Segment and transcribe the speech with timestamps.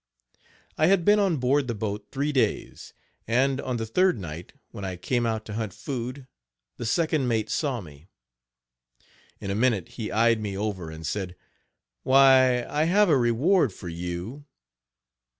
[0.79, 2.95] I had been on board the boat three days;
[3.27, 6.25] and, on the third night, when I came out to hunt food,
[6.77, 8.07] the second mate saw me.
[9.39, 11.35] In a minute he eyed me over and said:
[12.01, 14.45] "Why, I have a reward for you."